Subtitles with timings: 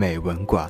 [0.00, 0.66] 美文馆》。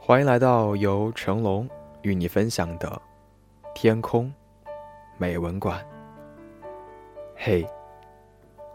[0.00, 1.70] 欢迎来到由成龙
[2.02, 3.00] 与你分享的
[3.72, 4.34] 《天空
[5.16, 5.80] 美文馆》。
[7.36, 7.64] 嘿，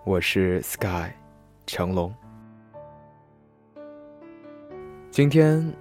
[0.06, 1.12] 我是 Sky
[1.68, 2.12] 成龙。
[5.12, 5.72] 今天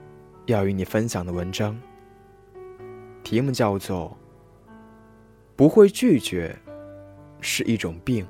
[0.45, 1.81] 要与你分享的文章，
[3.23, 4.15] 题目叫做
[5.57, 6.55] 《不会拒绝
[7.41, 8.27] 是一种病》。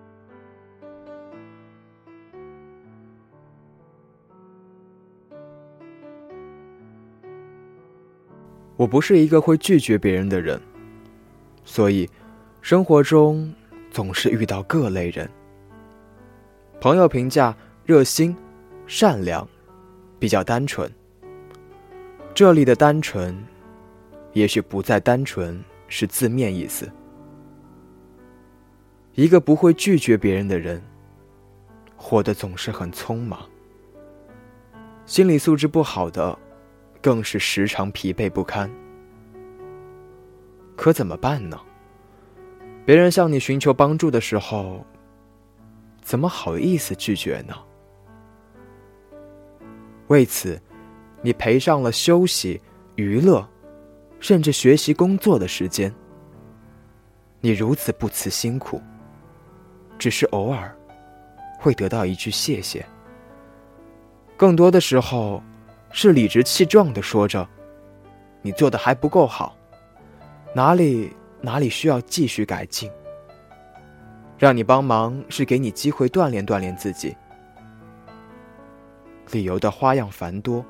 [8.77, 10.61] 我不是一个会拒绝别人的人，
[11.65, 12.09] 所以
[12.61, 13.53] 生活中。
[13.89, 15.27] 总是遇到各类人。
[16.87, 17.53] 朋友评价
[17.85, 18.33] 热心、
[18.87, 19.45] 善良，
[20.21, 20.89] 比较单纯。
[22.33, 23.37] 这里的单纯，
[24.35, 26.89] 也许不再单纯是字面意思。
[29.15, 30.81] 一个不会拒绝别人的人，
[31.97, 33.41] 活得总是很匆忙。
[35.07, 36.39] 心理素质不好的，
[37.03, 38.71] 更是时常疲惫不堪。
[40.77, 41.61] 可怎么办呢？
[42.85, 44.87] 别人向你寻求帮助的时候，
[46.07, 47.55] 怎么好意思拒绝呢？
[50.07, 50.63] 为此，
[51.21, 52.63] 你赔上了休息、
[52.95, 53.45] 娱乐，
[54.21, 55.93] 甚至学习、工作的时间。
[57.41, 58.81] 你如此不辞辛苦，
[59.99, 60.73] 只是偶尔
[61.59, 62.87] 会得到一句谢谢。
[64.37, 65.43] 更多的时候，
[65.91, 67.45] 是理直气壮的说着
[68.43, 69.57] ：“你做的还不够好，
[70.55, 71.13] 哪里？”
[71.43, 72.91] 哪里需要继续改进？
[74.39, 77.17] 让你帮忙是给你机会锻炼锻炼自己。
[79.31, 80.65] 理由的花样繁多，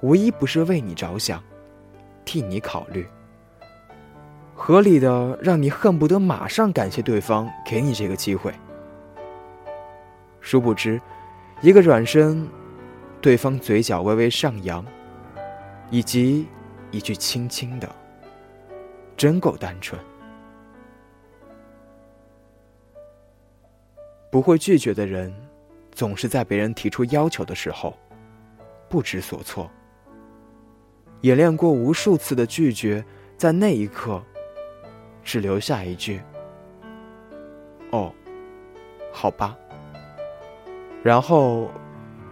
[0.00, 1.42] 无一不是为你着想，
[2.24, 3.06] 替你考虑。
[4.54, 8.52] 合理的让你恨不得马上感谢对方给你这个机会。
[10.40, 11.00] 殊不知，
[11.60, 12.48] 一个转身，
[13.20, 14.84] 对方嘴角微微上扬，
[15.90, 16.46] 以及
[16.90, 17.88] 一句轻轻的。
[19.16, 20.00] 真够单纯，
[24.32, 25.30] 不会拒绝的人，
[25.92, 27.94] 总是在别人提出要求的时候
[28.88, 29.70] 不知所措。
[31.20, 33.04] 演练过无数次的拒绝，
[33.36, 34.22] 在那一刻，
[35.22, 36.22] 只留下一句
[37.92, 38.10] ：“哦，
[39.12, 39.54] 好吧。”
[41.04, 41.70] 然后，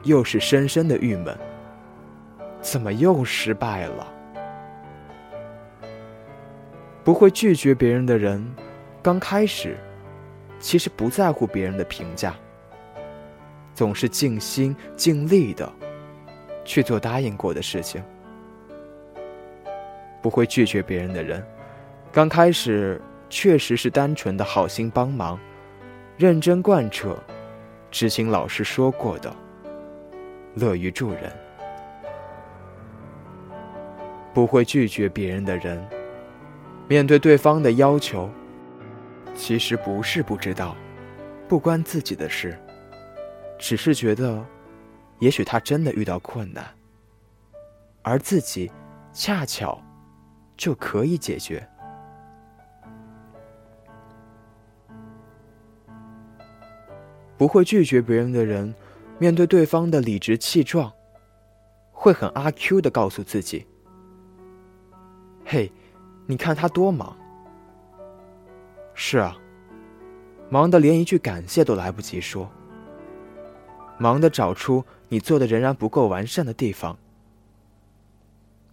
[0.04, 1.36] 又是深深的郁闷，
[2.62, 4.06] 怎么又失败了？
[7.04, 8.42] 不会拒绝别人的人，
[9.02, 9.76] 刚开始
[10.60, 12.34] 其实不在乎别人的评价，
[13.74, 15.72] 总是尽心尽力的
[16.64, 18.00] 去做答应过的事情。
[20.22, 21.42] 不会拒绝别人的人，
[22.12, 23.00] 刚开始
[23.30, 25.40] 确实是单纯的好心帮忙，
[26.18, 27.16] 认真贯彻
[27.90, 29.34] 执行老师说过的，
[30.54, 31.32] 乐于助人。
[34.34, 35.82] 不会拒绝别人的人。
[36.86, 38.28] 面对对方的要求，
[39.40, 40.76] 其实不是不知道，
[41.48, 42.56] 不关自己的事，
[43.58, 44.44] 只是觉得，
[45.18, 46.62] 也许他真的遇到困难，
[48.02, 48.70] 而自己
[49.14, 49.82] 恰巧
[50.58, 51.66] 就可以解决。
[57.38, 58.74] 不会拒绝别人的人，
[59.18, 60.92] 面对对方的理直气壮，
[61.92, 63.66] 会很阿 Q 的告诉自己
[65.46, 65.72] ：“嘿。”
[66.28, 67.16] 你看他多忙。
[69.02, 69.34] 是啊，
[70.50, 72.50] 忙的连一句感谢都来不及说。
[73.96, 76.98] 忙的找出你做的仍然不够完善的地方。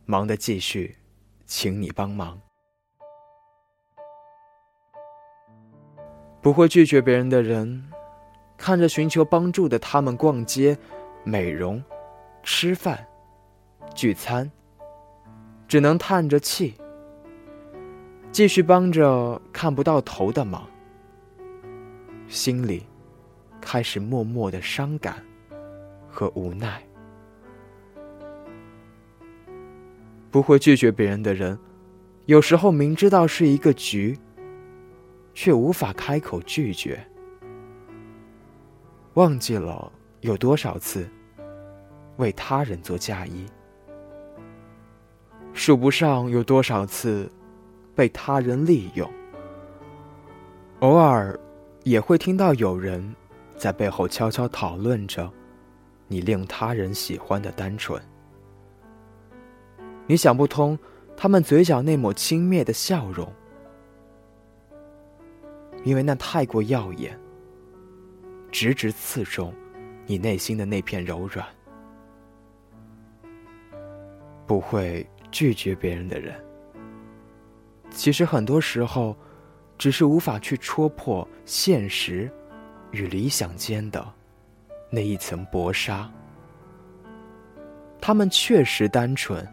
[0.05, 0.97] 忙的继续，
[1.45, 2.37] 请你帮忙。
[6.41, 7.89] 不会拒绝别人的人，
[8.57, 10.77] 看着寻求帮助的他们逛街、
[11.23, 11.81] 美容、
[12.43, 13.07] 吃饭、
[13.95, 14.51] 聚餐，
[15.69, 16.75] 只能叹着气。
[18.37, 20.63] 继续帮着看不到头的忙，
[22.27, 22.85] 心里
[23.59, 25.25] 开始默默的伤感
[26.07, 26.79] 和无奈。
[30.29, 31.57] 不会拒绝别人的人，
[32.27, 34.15] 有时候明知道是一个局，
[35.33, 37.03] 却无法开口拒绝。
[39.15, 39.91] 忘记了
[40.21, 41.09] 有多少次
[42.17, 43.47] 为他人做嫁衣，
[45.53, 47.27] 数不上有多少次
[47.97, 49.11] 被他人利用。
[50.81, 51.37] 偶尔
[51.83, 53.15] 也会听到有人
[53.57, 55.27] 在背后悄悄讨论着
[56.07, 57.99] 你令他人喜欢的单纯。
[60.05, 60.77] 你想不通，
[61.17, 63.27] 他们嘴角那抹轻蔑的笑容，
[65.83, 67.19] 因为那太过耀眼，
[68.51, 69.51] 直直刺中
[70.05, 71.43] 你内心的那片柔软。
[74.45, 76.41] 不会拒绝别人的人，
[77.97, 79.17] 其实很多时候，
[79.75, 82.31] 只是无法去戳破现实
[82.91, 84.07] 与理想间的
[84.91, 86.07] 那一层薄纱。
[87.99, 89.45] 他们确实单纯。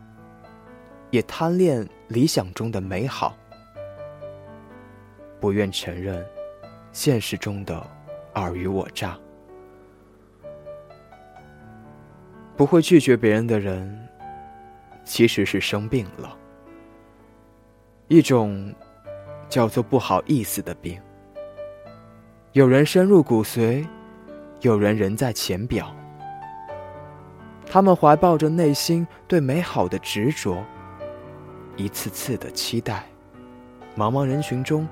[1.10, 3.36] 也贪恋理想中的美好，
[5.38, 6.26] 不愿承认
[6.90, 7.86] 现实中的
[8.32, 9.16] 尔虞我诈。
[12.56, 14.08] 不会拒绝别人的人，
[15.04, 16.36] 其实是生病了，
[18.08, 18.74] 一种
[19.48, 21.00] 叫做不好意思的病。
[22.52, 23.86] 有人深入骨髓，
[24.60, 25.94] 有人人在浅表。
[27.66, 30.62] 他们怀抱着内心对美好的执着。
[31.76, 33.04] 一次次的期待，
[33.96, 34.86] 茫茫人群中，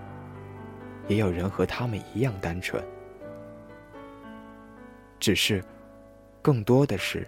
[1.07, 2.83] 也有人和他们一样单纯，
[5.21, 5.63] 只是，
[6.41, 7.25] 更多的是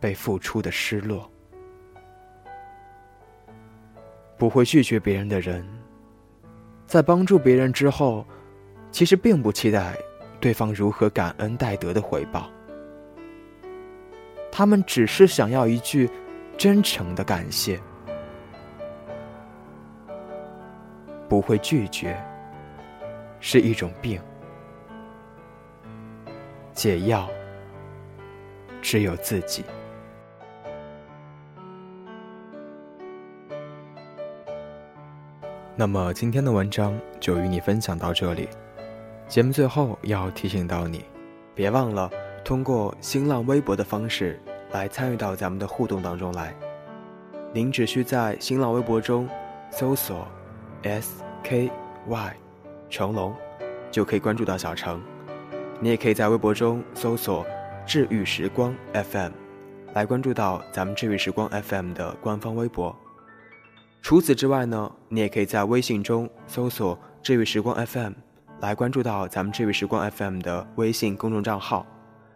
[0.00, 1.30] 被付出的失落。
[4.38, 5.66] 不会拒绝别人的人，
[6.86, 8.26] 在帮助别人之后，
[8.90, 9.96] 其实并不期待
[10.40, 12.50] 对方如何感恩戴德的回报，
[14.52, 16.10] 他们只是想要一句
[16.58, 17.80] 真诚的感谢。
[21.28, 22.16] 不会拒绝，
[23.40, 24.20] 是一种病。
[26.72, 27.28] 解药
[28.80, 29.64] 只有自己。
[35.78, 38.48] 那么今天的文章就与你分享到这里。
[39.28, 41.04] 节目最后要提醒到你，
[41.54, 42.10] 别忘了
[42.42, 44.40] 通过新浪微博的方式
[44.72, 46.54] 来参与到咱们的互动当中来。
[47.52, 49.28] 您只需在新浪微博中
[49.70, 50.26] 搜索。
[50.82, 51.70] S K
[52.06, 52.36] Y，
[52.88, 53.34] 成龙，
[53.90, 55.02] 就可以关注到小程。
[55.80, 57.44] 你也可以在微博中搜索
[57.84, 59.32] “治愈时光 FM”，
[59.92, 62.96] 来关注到咱们“治愈时光 FM” 的官方微博。
[64.02, 68.12] 除此之外呢，你也可以在微信中搜索“治愈时光 FM”，
[68.60, 71.84] 来关注到咱们“治愈时光 FM” 的微信公众账号，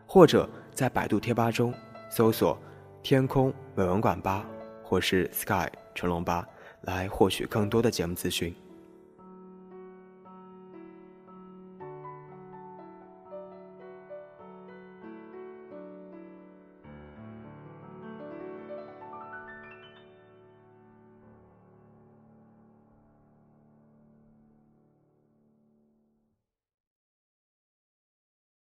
[0.06, 1.72] 或者在百度贴吧中
[2.10, 2.58] 搜索
[3.02, 4.44] “天空美文馆吧”
[4.82, 6.46] 或是 “Sky 成龙吧”。
[6.84, 8.56] 来获取更多的节目资讯。